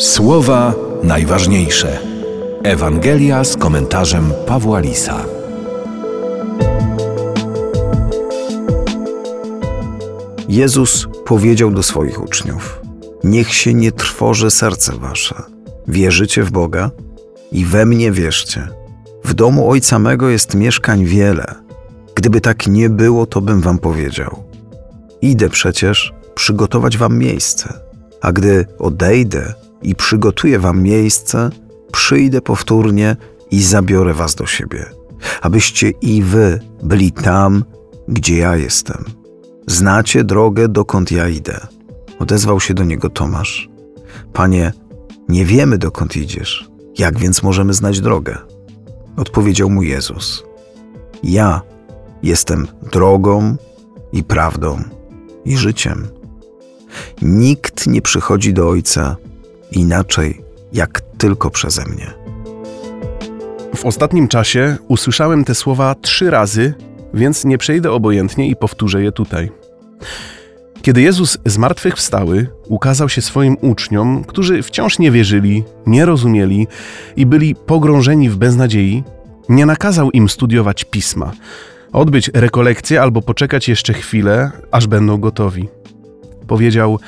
[0.00, 1.98] Słowa najważniejsze.
[2.62, 5.24] Ewangelia z komentarzem Pawła Lisa.
[10.48, 12.80] Jezus powiedział do swoich uczniów:
[13.24, 15.42] Niech się nie trwoży serce wasze.
[15.88, 16.90] Wierzycie w Boga
[17.52, 18.68] i we mnie wierzcie.
[19.24, 21.54] W domu Ojca mego jest mieszkań wiele.
[22.14, 24.42] Gdyby tak nie było, to bym wam powiedział.
[25.22, 27.80] Idę przecież przygotować wam miejsce,
[28.20, 31.50] a gdy odejdę i przygotuję wam miejsce,
[31.92, 33.16] przyjdę powtórnie
[33.50, 34.86] i zabiorę was do siebie,
[35.40, 37.64] abyście i wy byli tam,
[38.08, 39.04] gdzie ja jestem.
[39.66, 41.66] Znacie drogę, dokąd ja idę.
[42.18, 43.68] Odezwał się do niego Tomasz.
[44.32, 44.72] Panie,
[45.28, 46.70] nie wiemy, dokąd idziesz.
[46.98, 48.38] Jak więc możemy znać drogę?
[49.16, 50.44] Odpowiedział mu Jezus.
[51.22, 51.62] Ja
[52.22, 53.56] jestem drogą
[54.12, 54.82] i prawdą
[55.44, 56.08] i życiem.
[57.22, 59.16] Nikt nie przychodzi do Ojca
[59.72, 60.40] inaczej,
[60.72, 62.06] jak tylko przeze mnie.
[63.76, 66.74] W ostatnim czasie usłyszałem te słowa trzy razy,
[67.14, 69.50] więc nie przejdę obojętnie i powtórzę je tutaj.
[70.82, 76.66] Kiedy Jezus zmartwychwstały, ukazał się swoim uczniom, którzy wciąż nie wierzyli, nie rozumieli
[77.16, 79.04] i byli pogrążeni w beznadziei,
[79.48, 81.32] nie nakazał im studiować pisma,
[81.92, 85.68] odbyć rekolekcję albo poczekać jeszcze chwilę, aż będą gotowi.
[86.46, 86.98] Powiedział: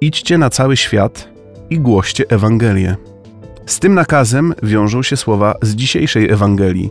[0.00, 1.29] Idźcie na cały świat
[1.70, 2.96] i głoście Ewangelię.
[3.66, 6.90] Z tym nakazem wiążą się słowa z dzisiejszej Ewangelii: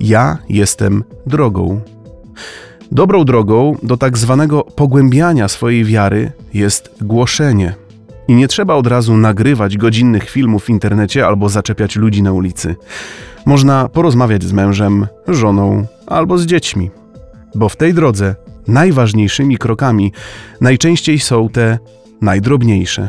[0.00, 1.80] Ja jestem drogą.
[2.92, 7.74] Dobrą drogą do tak zwanego pogłębiania swojej wiary jest głoszenie.
[8.28, 12.76] I nie trzeba od razu nagrywać godzinnych filmów w internecie albo zaczepiać ludzi na ulicy.
[13.46, 16.90] Można porozmawiać z mężem, żoną albo z dziećmi.
[17.54, 18.34] Bo w tej drodze
[18.66, 20.12] najważniejszymi krokami
[20.60, 21.78] najczęściej są te
[22.20, 23.08] najdrobniejsze.